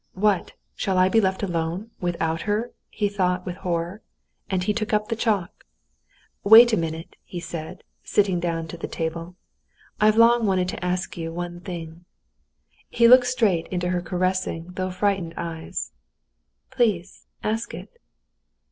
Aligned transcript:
"What! 0.15 0.53
shall 0.73 0.97
I 0.97 1.09
be 1.09 1.21
left 1.21 1.43
alone—without 1.43 2.41
her?" 2.49 2.71
he 2.89 3.07
thought 3.07 3.45
with 3.45 3.57
horror, 3.57 4.01
and 4.49 4.63
he 4.63 4.73
took 4.73 5.09
the 5.09 5.15
chalk. 5.15 5.63
"Wait 6.43 6.73
a 6.73 6.75
minute," 6.77 7.17
he 7.23 7.39
said, 7.39 7.83
sitting 8.03 8.39
down 8.39 8.67
to 8.69 8.77
the 8.77 8.87
table. 8.87 9.35
"I've 9.99 10.17
long 10.17 10.47
wanted 10.47 10.69
to 10.69 10.83
ask 10.83 11.17
you 11.17 11.31
one 11.31 11.59
thing." 11.59 12.05
He 12.89 13.07
looked 13.07 13.27
straight 13.27 13.67
into 13.67 13.89
her 13.89 14.01
caressing, 14.01 14.71
though 14.71 14.89
frightened 14.89 15.35
eyes. 15.37 15.91
"Please, 16.71 17.27
ask 17.43 17.71
it." 17.75 17.99